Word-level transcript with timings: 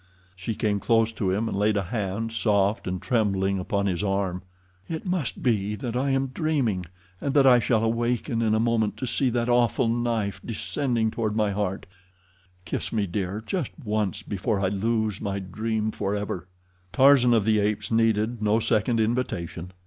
She 0.35 0.55
came 0.55 0.79
close 0.79 1.11
to 1.11 1.29
him 1.29 1.47
and 1.47 1.55
laid 1.55 1.77
a 1.77 1.83
hand, 1.83 2.31
soft 2.31 2.87
and 2.87 2.99
trembling, 2.99 3.59
upon 3.59 3.85
his 3.85 4.03
arm. 4.03 4.41
"It 4.89 5.05
must 5.05 5.43
be 5.43 5.75
that 5.75 5.95
I 5.95 6.09
am 6.09 6.29
dreaming, 6.33 6.87
and 7.21 7.35
that 7.35 7.45
I 7.45 7.59
shall 7.59 7.83
awaken 7.83 8.41
in 8.41 8.55
a 8.55 8.59
moment 8.59 8.97
to 8.97 9.05
see 9.05 9.29
that 9.29 9.47
awful 9.47 9.87
knife 9.87 10.41
descending 10.43 11.11
toward 11.11 11.35
my 11.35 11.51
heart—kiss 11.51 12.91
me, 12.91 13.05
dear, 13.05 13.43
just 13.45 13.73
once 13.83 14.23
before 14.23 14.59
I 14.61 14.69
lose 14.69 15.21
my 15.21 15.37
dream 15.37 15.91
forever." 15.91 16.47
Tarzan 16.91 17.35
of 17.35 17.45
the 17.45 17.59
Apes 17.59 17.91
needed 17.91 18.41
no 18.41 18.59
second 18.59 18.99
invitation. 18.99 19.71